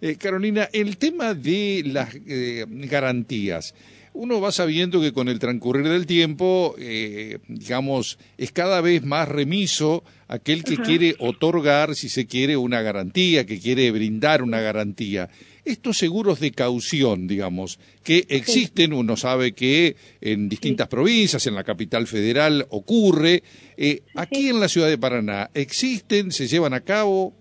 Eh, 0.02 0.16
Carolina, 0.18 0.68
el 0.74 0.98
tema 0.98 1.34
de 1.34 1.84
las 1.86 2.16
eh, 2.16 2.66
garantías. 2.68 3.76
Uno 4.14 4.42
va 4.42 4.52
sabiendo 4.52 5.00
que 5.00 5.14
con 5.14 5.30
el 5.30 5.40
transcurrir 5.40 5.88
del 5.88 6.06
tiempo, 6.06 6.76
eh, 6.78 7.40
digamos, 7.48 8.20
es 8.38 8.52
cada 8.52 8.82
vez 8.82 9.06
más 9.06 9.30
remiso 9.30 10.04
aquel 10.28 10.66
que 10.66 10.78
quiere 10.78 11.16
otorgar, 11.20 11.96
si 11.96 12.10
se 12.10 12.26
quiere, 12.26 12.58
una 12.58 12.82
garantía, 12.82 13.46
que 13.46 13.60
quiere 13.60 13.90
brindar 13.92 14.42
una 14.42 14.60
garantía 14.60 15.30
estos 15.66 15.98
seguros 15.98 16.40
de 16.40 16.52
caución, 16.52 17.28
digamos, 17.28 17.80
que 18.04 18.26
existen, 18.30 18.94
uno 18.94 19.16
sabe 19.16 19.54
que 19.54 19.96
en 20.22 20.50
distintas 20.50 20.88
provincias, 20.88 21.46
en 21.48 21.56
la 21.56 21.64
capital 21.64 22.08
federal 22.08 22.66
ocurre, 22.70 23.44
eh, 23.78 24.02
aquí 24.16 24.50
en 24.50 24.60
la 24.60 24.68
ciudad 24.68 24.88
de 24.88 24.98
Paraná, 24.98 25.50
¿existen, 25.54 26.32
se 26.32 26.48
llevan 26.48 26.74
a 26.74 26.82
cabo? 26.82 27.34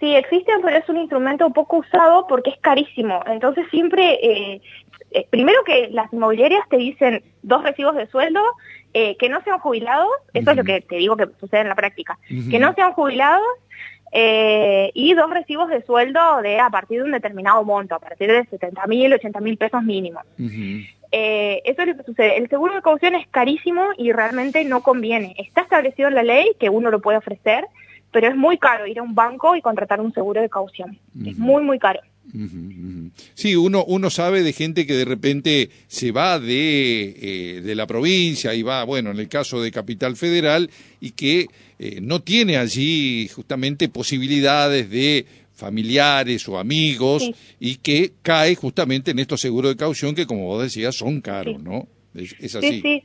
Sí, 0.00 0.14
existen, 0.14 0.56
pero 0.62 0.76
es 0.76 0.88
un 0.88 0.98
instrumento 0.98 1.50
poco 1.50 1.78
usado 1.78 2.26
porque 2.28 2.50
es 2.50 2.58
carísimo. 2.60 3.22
Entonces 3.26 3.66
siempre, 3.70 4.14
eh, 4.14 4.60
eh, 5.10 5.26
primero 5.30 5.62
que 5.64 5.88
las 5.90 6.12
inmobiliarias 6.12 6.68
te 6.68 6.76
dicen 6.76 7.22
dos 7.42 7.62
recibos 7.62 7.96
de 7.96 8.06
sueldo, 8.08 8.40
que 9.18 9.28
no 9.28 9.42
sean 9.42 9.58
jubilados, 9.58 10.08
eso 10.32 10.52
es 10.52 10.56
lo 10.56 10.64
que 10.64 10.80
te 10.80 10.96
digo 10.96 11.18
que 11.18 11.26
sucede 11.38 11.60
en 11.60 11.68
la 11.68 11.74
práctica, 11.74 12.18
que 12.50 12.58
no 12.58 12.72
sean 12.72 12.94
jubilados 12.94 13.44
eh, 14.12 14.90
y 14.94 15.14
dos 15.14 15.30
recibos 15.30 15.68
de 15.68 15.82
sueldo 15.82 16.20
de 16.42 16.60
a 16.60 16.70
partir 16.70 16.98
de 16.98 17.04
un 17.04 17.12
determinado 17.12 17.64
monto, 17.64 17.94
a 17.94 17.98
partir 17.98 18.30
de 18.30 18.44
70 18.46 18.86
mil, 18.86 19.12
80 19.12 19.40
mil 19.40 19.56
pesos 19.56 19.82
mínimo. 19.82 20.20
Eh, 21.12 21.62
eso 21.64 21.82
es 21.82 21.88
lo 21.88 21.96
que 21.96 22.02
sucede. 22.02 22.36
El 22.36 22.48
seguro 22.48 22.74
de 22.74 22.82
caución 22.82 23.14
es 23.14 23.26
carísimo 23.28 23.82
y 23.96 24.12
realmente 24.12 24.64
no 24.64 24.82
conviene. 24.82 25.34
Está 25.38 25.62
establecido 25.62 26.08
en 26.08 26.14
la 26.14 26.22
ley 26.22 26.52
que 26.58 26.68
uno 26.68 26.90
lo 26.90 27.00
puede 27.00 27.18
ofrecer, 27.18 27.66
pero 28.10 28.28
es 28.28 28.36
muy 28.36 28.58
caro 28.58 28.86
ir 28.86 28.98
a 28.98 29.02
un 29.02 29.14
banco 29.14 29.56
y 29.56 29.62
contratar 29.62 30.00
un 30.00 30.12
seguro 30.12 30.40
de 30.40 30.48
caución. 30.48 30.98
Es 31.24 31.38
muy, 31.38 31.62
muy 31.62 31.78
caro. 31.78 32.00
Sí, 33.34 33.56
uno, 33.56 33.84
uno 33.84 34.10
sabe 34.10 34.42
de 34.42 34.52
gente 34.52 34.86
que 34.86 34.94
de 34.94 35.04
repente 35.04 35.70
se 35.86 36.12
va 36.12 36.38
de, 36.38 37.16
eh, 37.20 37.60
de 37.62 37.74
la 37.74 37.86
provincia 37.86 38.54
y 38.54 38.62
va, 38.62 38.84
bueno, 38.84 39.10
en 39.10 39.18
el 39.18 39.28
caso 39.28 39.62
de 39.62 39.70
Capital 39.70 40.16
Federal, 40.16 40.70
y 41.00 41.12
que 41.12 41.46
eh, 41.78 42.00
no 42.00 42.22
tiene 42.22 42.56
allí 42.56 43.28
justamente 43.28 43.88
posibilidades 43.88 44.90
de 44.90 45.26
familiares 45.54 46.46
o 46.48 46.58
amigos 46.58 47.30
y 47.58 47.76
que 47.76 48.12
cae 48.22 48.54
justamente 48.54 49.10
en 49.12 49.18
estos 49.18 49.40
seguros 49.40 49.72
de 49.72 49.76
caución 49.76 50.14
que, 50.14 50.26
como 50.26 50.44
vos 50.44 50.62
decías, 50.62 50.94
son 50.94 51.20
caros, 51.20 51.62
¿no? 51.62 51.88
Es, 52.14 52.54
así. 52.54 52.68
Sí, 52.68 52.80
sí. 52.82 53.02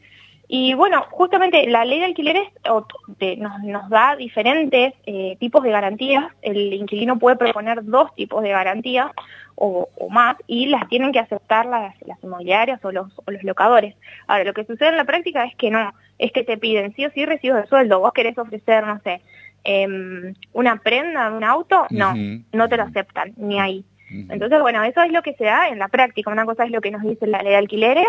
Y 0.54 0.74
bueno, 0.74 1.06
justamente 1.12 1.66
la 1.68 1.86
ley 1.86 2.00
de 2.00 2.08
alquileres 2.08 2.44
nos, 2.66 3.64
nos 3.64 3.90
da 3.90 4.18
diferentes 4.18 4.94
eh, 5.06 5.38
tipos 5.40 5.64
de 5.64 5.72
garantías. 5.72 6.26
El 6.42 6.74
inquilino 6.74 7.18
puede 7.18 7.38
proponer 7.38 7.86
dos 7.86 8.14
tipos 8.16 8.44
de 8.44 8.50
garantías 8.50 9.12
o, 9.56 9.88
más 10.10 10.36
y 10.48 10.66
las 10.66 10.90
tienen 10.90 11.14
que 11.14 11.20
aceptar 11.20 11.68
las, 11.68 11.96
las 12.06 12.22
inmobiliarias 12.22 12.84
o 12.84 12.92
los, 12.92 13.18
o 13.24 13.32
los 13.32 13.42
locadores. 13.44 13.96
Ahora, 14.28 14.44
lo 14.44 14.54
que 14.54 14.66
sucede 14.66 14.90
en 14.90 14.98
la 14.98 15.06
práctica 15.06 15.46
es 15.46 15.56
que 15.56 15.72
no, 15.72 15.94
es 16.20 16.34
que 16.34 16.44
te 16.44 16.58
piden 16.58 16.94
sí 16.96 17.06
o 17.06 17.12
sí 17.12 17.26
recibos 17.26 17.62
de 17.62 17.68
sueldo. 17.68 18.02
Vos 18.02 18.12
querés 18.12 18.38
ofrecer, 18.38 18.86
no 18.86 19.00
sé, 19.06 19.22
em, 19.64 20.34
una 20.52 20.82
prenda 20.82 21.30
de 21.30 21.38
un 21.38 21.46
auto, 21.46 21.86
no, 21.92 22.14
no 22.52 22.68
te 22.68 22.76
lo 22.76 22.84
aceptan, 22.84 23.32
ni 23.38 23.58
ahí. 23.58 23.86
Entonces, 24.10 24.60
bueno, 24.60 24.84
eso 24.84 25.02
es 25.02 25.14
lo 25.14 25.22
que 25.22 25.34
se 25.36 25.46
da 25.46 25.70
en 25.70 25.80
la 25.80 25.88
práctica. 25.88 26.30
Una 26.30 26.44
cosa 26.44 26.66
es 26.66 26.72
lo 26.72 26.82
que 26.82 26.92
nos 26.92 27.04
dice 27.04 27.26
la 27.26 27.42
ley 27.42 27.52
de 27.52 27.58
alquileres 27.58 28.08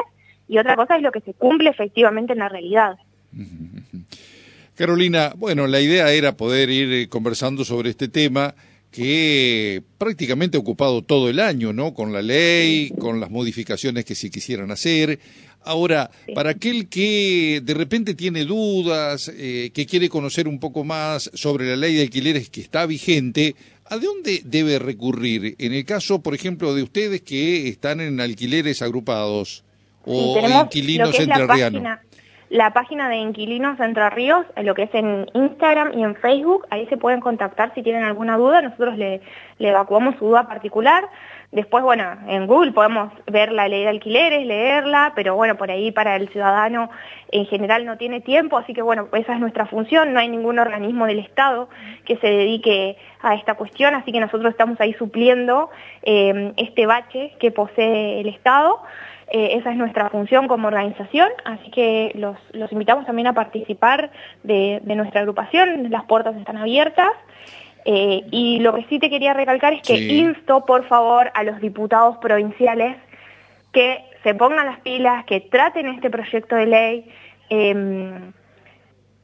y 0.52 0.58
otra 0.58 0.76
cosa 0.76 0.96
es 0.96 1.02
lo 1.02 1.10
que 1.10 1.22
se 1.22 1.32
cumple 1.32 1.70
efectivamente 1.70 2.34
en 2.34 2.40
la 2.40 2.50
realidad. 2.50 2.98
Carolina, 4.74 5.32
bueno, 5.34 5.66
la 5.66 5.80
idea 5.80 6.12
era 6.12 6.36
poder 6.36 6.68
ir 6.68 6.92
eh, 6.92 7.08
conversando 7.08 7.64
sobre 7.64 7.88
este 7.88 8.08
tema 8.08 8.54
que 8.90 9.82
prácticamente 9.96 10.58
ha 10.58 10.60
ocupado 10.60 11.00
todo 11.00 11.30
el 11.30 11.40
año, 11.40 11.72
¿no? 11.72 11.94
Con 11.94 12.12
la 12.12 12.20
ley, 12.20 12.90
con 12.98 13.18
las 13.18 13.30
modificaciones 13.30 14.04
que 14.04 14.14
se 14.14 14.28
quisieran 14.28 14.70
hacer. 14.70 15.18
Ahora, 15.62 16.10
para 16.34 16.50
aquel 16.50 16.90
que 16.90 17.62
de 17.64 17.72
repente 17.72 18.12
tiene 18.12 18.44
dudas, 18.44 19.32
eh, 19.34 19.70
que 19.72 19.86
quiere 19.86 20.10
conocer 20.10 20.48
un 20.48 20.60
poco 20.60 20.84
más 20.84 21.30
sobre 21.32 21.70
la 21.70 21.76
ley 21.76 21.94
de 21.94 22.02
alquileres 22.02 22.50
que 22.50 22.60
está 22.60 22.84
vigente, 22.84 23.56
¿a 23.86 23.96
dónde 23.96 24.42
debe 24.44 24.78
recurrir? 24.78 25.54
En 25.58 25.72
el 25.72 25.86
caso, 25.86 26.22
por 26.22 26.34
ejemplo, 26.34 26.74
de 26.74 26.82
ustedes 26.82 27.22
que 27.22 27.68
están 27.68 28.02
en 28.02 28.20
alquileres 28.20 28.82
agrupados 28.82 29.64
o 30.04 30.62
inquilinos 30.64 31.18
entrerrianos. 31.18 31.82
La, 31.82 32.00
la 32.52 32.74
página 32.74 33.08
de 33.08 33.16
Inquilinos 33.16 33.80
Entre 33.80 34.10
Ríos, 34.10 34.44
lo 34.62 34.74
que 34.74 34.82
es 34.82 34.94
en 34.94 35.26
Instagram 35.32 35.98
y 35.98 36.02
en 36.02 36.14
Facebook, 36.16 36.66
ahí 36.68 36.86
se 36.88 36.98
pueden 36.98 37.20
contactar 37.20 37.72
si 37.74 37.82
tienen 37.82 38.04
alguna 38.04 38.36
duda, 38.36 38.60
nosotros 38.60 38.98
le, 38.98 39.22
evacuamos 39.58 40.16
su 40.18 40.26
duda 40.26 40.46
particular. 40.46 41.08
Después, 41.50 41.82
bueno, 41.82 42.04
en 42.28 42.46
Google 42.46 42.72
podemos 42.72 43.10
ver 43.26 43.52
la 43.52 43.68
ley 43.68 43.84
de 43.84 43.88
alquileres, 43.88 44.46
leerla, 44.46 45.12
pero 45.16 45.34
bueno, 45.34 45.56
por 45.56 45.70
ahí 45.70 45.92
para 45.92 46.14
el 46.16 46.28
ciudadano 46.28 46.90
en 47.30 47.46
general 47.46 47.86
no 47.86 47.96
tiene 47.96 48.20
tiempo, 48.20 48.58
así 48.58 48.74
que 48.74 48.82
bueno, 48.82 49.08
esa 49.14 49.32
es 49.32 49.40
nuestra 49.40 49.64
función, 49.64 50.12
no 50.12 50.20
hay 50.20 50.28
ningún 50.28 50.58
organismo 50.58 51.06
del 51.06 51.20
Estado 51.20 51.70
que 52.04 52.18
se 52.18 52.26
dedique 52.26 52.98
a 53.22 53.34
esta 53.34 53.54
cuestión, 53.54 53.94
así 53.94 54.12
que 54.12 54.20
nosotros 54.20 54.50
estamos 54.50 54.78
ahí 54.78 54.92
supliendo 54.98 55.70
eh, 56.02 56.52
este 56.58 56.84
bache 56.84 57.32
que 57.40 57.50
posee 57.50 58.20
el 58.20 58.28
Estado. 58.28 58.78
Eh, 59.30 59.56
esa 59.56 59.70
es 59.70 59.76
nuestra 59.76 60.10
función 60.10 60.48
como 60.48 60.68
organización, 60.68 61.28
así 61.44 61.70
que 61.70 62.12
los, 62.14 62.36
los 62.52 62.70
invitamos 62.72 63.06
también 63.06 63.28
a 63.28 63.32
participar 63.32 64.10
de, 64.42 64.80
nuestra 64.84 65.20
agrupación, 65.20 65.90
las 65.90 66.04
puertas 66.04 66.36
están 66.36 66.56
abiertas. 66.56 67.10
Eh, 67.84 68.22
y 68.30 68.60
lo 68.60 68.74
que 68.74 68.84
sí 68.84 69.00
te 69.00 69.10
quería 69.10 69.34
recalcar 69.34 69.72
es 69.72 69.82
que 69.82 69.96
insto, 69.96 70.64
por 70.64 70.86
favor, 70.86 71.32
a 71.34 71.42
los 71.42 71.60
diputados 71.60 72.16
provinciales 72.18 72.96
que 73.72 74.04
se 74.22 74.34
pongan 74.34 74.66
las 74.66 74.80
pilas, 74.80 75.24
que 75.24 75.40
traten 75.40 75.88
este 75.88 76.10
proyecto 76.10 76.54
de 76.54 76.66
ley, 76.66 77.10
em, 77.48 78.32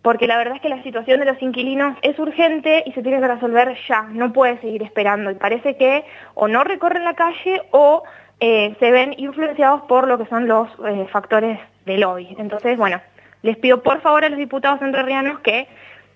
porque 0.02 0.26
la 0.26 0.38
verdad 0.38 0.56
es 0.56 0.62
que 0.62 0.68
la 0.68 0.82
situación 0.82 1.20
de 1.20 1.26
los 1.26 1.40
inquilinos 1.40 1.96
es 2.02 2.18
urgente 2.18 2.82
y 2.86 2.92
se 2.92 3.02
tiene 3.02 3.20
que 3.20 3.28
resolver 3.28 3.76
ya, 3.86 4.02
no 4.02 4.32
puede 4.32 4.60
seguir 4.60 4.82
esperando. 4.82 5.30
Y 5.30 5.34
parece 5.34 5.76
que 5.76 6.04
o 6.34 6.48
no 6.48 6.64
recorren 6.64 7.04
la 7.04 7.14
calle 7.14 7.62
o 7.70 8.02
eh, 8.40 8.76
se 8.78 8.90
ven 8.90 9.14
influenciados 9.18 9.82
por 9.82 10.06
lo 10.06 10.18
que 10.18 10.26
son 10.26 10.46
los 10.46 10.68
eh, 10.86 11.06
factores 11.10 11.58
del 11.86 12.00
lobby. 12.00 12.34
Entonces, 12.38 12.76
bueno, 12.76 13.00
les 13.42 13.56
pido 13.56 13.82
por 13.82 14.00
favor 14.00 14.24
a 14.24 14.28
los 14.28 14.38
diputados 14.38 14.80
entrerrianos 14.82 15.40
que 15.40 15.68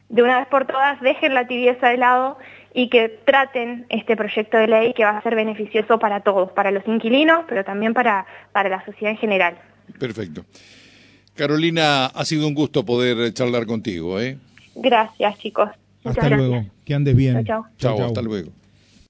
de 0.08 0.22
una 0.22 0.38
vez 0.38 0.48
por 0.48 0.66
todas 0.66 1.00
dejen 1.00 1.34
la 1.34 1.46
tibieza 1.46 1.88
de 1.88 1.96
lado 1.96 2.38
y 2.74 2.88
que 2.88 3.08
traten 3.08 3.86
este 3.88 4.16
proyecto 4.16 4.56
de 4.56 4.66
ley 4.66 4.92
que 4.94 5.04
va 5.04 5.16
a 5.16 5.22
ser 5.22 5.34
beneficioso 5.34 5.98
para 5.98 6.20
todos, 6.20 6.50
para 6.52 6.70
los 6.70 6.86
inquilinos, 6.86 7.44
pero 7.48 7.64
también 7.64 7.94
para, 7.94 8.26
para 8.52 8.68
la 8.68 8.84
sociedad 8.84 9.12
en 9.12 9.18
general. 9.18 9.58
Perfecto. 9.98 10.44
Carolina, 11.34 12.06
ha 12.06 12.24
sido 12.24 12.46
un 12.46 12.54
gusto 12.54 12.84
poder 12.84 13.32
charlar 13.32 13.66
contigo. 13.66 14.20
¿eh? 14.20 14.38
Gracias, 14.74 15.38
chicos. 15.38 15.70
hasta 16.04 16.28
luego. 16.28 16.64
Que 16.84 16.94
andes 16.94 17.16
bien. 17.16 17.44
Chao, 17.44 17.66
chao. 17.78 18.04
hasta 18.04 18.22
luego. 18.22 18.50